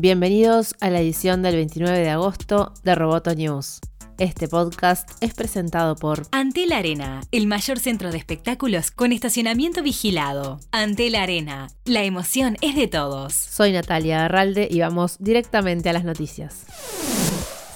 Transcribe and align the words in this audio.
Bienvenidos 0.00 0.76
a 0.78 0.90
la 0.90 1.00
edición 1.00 1.42
del 1.42 1.56
29 1.56 1.98
de 1.98 2.10
agosto 2.10 2.72
de 2.84 2.94
Roboto 2.94 3.34
News. 3.34 3.80
Este 4.16 4.46
podcast 4.46 5.10
es 5.20 5.34
presentado 5.34 5.96
por 5.96 6.22
Antel 6.30 6.70
Arena, 6.70 7.22
el 7.32 7.48
mayor 7.48 7.80
centro 7.80 8.12
de 8.12 8.18
espectáculos 8.18 8.92
con 8.92 9.10
estacionamiento 9.10 9.82
vigilado. 9.82 10.60
Antel 10.70 11.16
Arena, 11.16 11.66
la 11.84 12.04
emoción 12.04 12.56
es 12.60 12.76
de 12.76 12.86
todos. 12.86 13.32
Soy 13.34 13.72
Natalia 13.72 14.24
Arralde 14.24 14.68
y 14.70 14.78
vamos 14.78 15.16
directamente 15.18 15.88
a 15.88 15.94
las 15.94 16.04
noticias. 16.04 16.64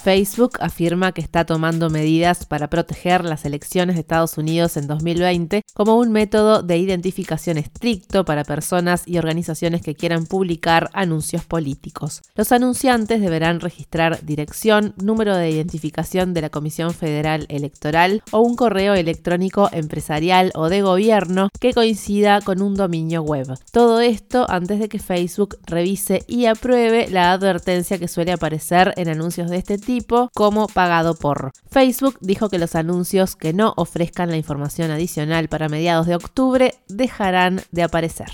Facebook 0.02 0.58
afirma 0.58 1.12
que 1.12 1.20
está 1.20 1.44
tomando 1.44 1.88
medidas 1.88 2.44
para 2.44 2.68
proteger 2.68 3.24
las 3.24 3.44
elecciones 3.44 3.94
de 3.94 4.00
Estados 4.00 4.36
Unidos 4.36 4.76
en 4.76 4.88
2020 4.88 5.62
como 5.74 5.96
un 5.96 6.10
método 6.10 6.64
de 6.64 6.76
identificación 6.76 7.56
estricto 7.56 8.24
para 8.24 8.42
personas 8.42 9.04
y 9.06 9.18
organizaciones 9.18 9.80
que 9.80 9.94
quieran 9.94 10.26
publicar 10.26 10.90
anuncios 10.92 11.44
políticos. 11.44 12.22
Los 12.34 12.50
anunciantes 12.50 13.20
deberán 13.20 13.60
registrar 13.60 14.24
dirección, 14.24 14.92
número 15.00 15.36
de 15.36 15.50
identificación 15.50 16.34
de 16.34 16.40
la 16.40 16.50
Comisión 16.50 16.92
Federal 16.94 17.46
Electoral 17.48 18.24
o 18.32 18.40
un 18.40 18.56
correo 18.56 18.94
electrónico 18.94 19.68
empresarial 19.70 20.50
o 20.56 20.68
de 20.68 20.82
gobierno 20.82 21.48
que 21.60 21.74
coincida 21.74 22.40
con 22.40 22.60
un 22.60 22.74
dominio 22.74 23.22
web. 23.22 23.46
Todo 23.70 24.00
esto 24.00 24.46
antes 24.50 24.80
de 24.80 24.88
que 24.88 24.98
Facebook 24.98 25.58
revise 25.64 26.24
y 26.26 26.46
apruebe 26.46 27.08
la 27.08 27.30
advertencia 27.30 27.98
que 27.98 28.08
suele 28.08 28.32
aparecer 28.32 28.94
en 28.96 29.08
anuncios 29.08 29.48
de 29.48 29.58
este 29.58 29.78
tipo 29.78 29.91
como 30.34 30.66
pagado 30.68 31.14
por. 31.14 31.52
Facebook 31.70 32.16
dijo 32.20 32.48
que 32.48 32.58
los 32.58 32.74
anuncios 32.74 33.36
que 33.36 33.52
no 33.52 33.74
ofrezcan 33.76 34.30
la 34.30 34.36
información 34.36 34.90
adicional 34.90 35.48
para 35.48 35.68
mediados 35.68 36.06
de 36.06 36.16
octubre 36.16 36.74
dejarán 36.88 37.62
de 37.70 37.82
aparecer. 37.82 38.30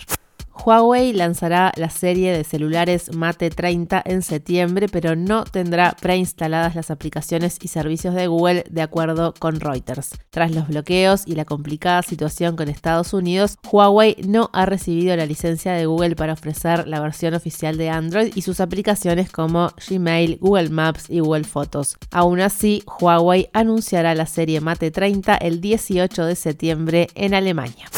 Huawei 0.69 1.15
lanzará 1.15 1.73
la 1.77 1.89
serie 1.89 2.31
de 2.31 2.45
celulares 2.45 3.17
Mate 3.17 3.49
30 3.49 4.03
en 4.05 4.21
septiembre, 4.21 4.87
pero 4.93 5.17
no 5.17 5.45
tendrá 5.45 5.97
preinstaladas 5.99 6.75
las 6.75 6.91
aplicaciones 6.91 7.57
y 7.63 7.69
servicios 7.69 8.15
de 8.15 8.27
Google 8.27 8.65
de 8.69 8.83
acuerdo 8.83 9.33
con 9.39 9.61
Reuters. 9.61 10.11
Tras 10.29 10.55
los 10.55 10.69
bloqueos 10.69 11.23
y 11.25 11.37
la 11.37 11.47
complicada 11.47 12.03
situación 12.03 12.55
con 12.55 12.69
Estados 12.69 13.15
Unidos, 13.15 13.57
Huawei 13.73 14.17
no 14.29 14.51
ha 14.53 14.67
recibido 14.67 15.17
la 15.17 15.25
licencia 15.25 15.73
de 15.73 15.87
Google 15.87 16.17
para 16.17 16.35
ofrecer 16.35 16.87
la 16.87 17.01
versión 17.01 17.33
oficial 17.33 17.79
de 17.79 17.89
Android 17.89 18.33
y 18.35 18.43
sus 18.43 18.61
aplicaciones 18.61 19.31
como 19.31 19.71
Gmail, 19.89 20.37
Google 20.39 20.69
Maps 20.69 21.07
y 21.09 21.21
Google 21.21 21.45
Fotos. 21.45 21.97
Aún 22.11 22.43
así, 22.43 22.83
Huawei 23.01 23.49
anunciará 23.55 24.15
la 24.15 24.27
serie 24.27 24.61
Mate 24.61 24.91
30 24.91 25.35
el 25.39 25.63
18 25.63 26.27
de 26.27 26.37
septiembre 26.37 27.07
en 27.15 27.33
Alemania. 27.33 27.89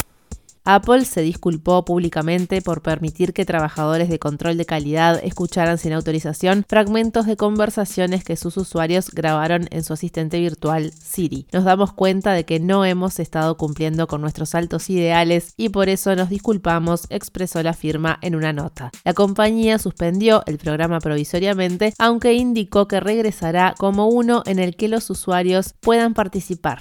Apple 0.75 1.05
se 1.05 1.23
disculpó 1.23 1.85
públicamente 1.85 2.63
por 2.63 2.83
permitir 2.83 3.33
que 3.33 3.45
trabajadores 3.45 4.09
de 4.09 4.19
control 4.19 4.57
de 4.57 4.67
calidad 4.67 5.21
escucharan 5.23 5.79
sin 5.79 5.93
autorización 5.93 6.65
fragmentos 6.69 7.27
de 7.27 7.37
conversaciones 7.37 8.25
que 8.25 8.37
sus 8.37 8.57
usuarios 8.57 9.11
grabaron 9.11 9.67
en 9.71 9.83
su 9.83 9.93
asistente 9.93 10.39
virtual 10.39 10.93
Siri. 10.93 11.47
Nos 11.53 11.65
damos 11.65 11.93
cuenta 11.93 12.33
de 12.33 12.45
que 12.45 12.61
no 12.61 12.85
hemos 12.85 13.19
estado 13.19 13.57
cumpliendo 13.57 14.07
con 14.07 14.21
nuestros 14.21 14.55
altos 14.55 14.91
ideales 14.91 15.55
y 15.57 15.71
por 15.71 15.89
eso 15.89 16.15
nos 16.15 16.29
disculpamos, 16.29 17.07
expresó 17.11 17.62
la 17.62 17.73
firma 17.73 18.19
en 18.23 18.37
una 18.37 18.53
nota. 18.53 18.91
La 19.05 19.15
compañía 19.15 19.79
suspendió 19.79 20.43
el 20.47 20.59
programa 20.59 21.01
provisoriamente, 21.01 21.95
aunque 21.99 22.34
indicó 22.34 22.87
que 22.87 23.01
regresará 23.01 23.75
como 23.77 24.07
uno 24.07 24.43
en 24.47 24.59
el 24.59 24.77
que 24.77 24.89
los 24.89 25.11
usuarios 25.11 25.75
puedan 25.81 26.15
participar. 26.15 26.81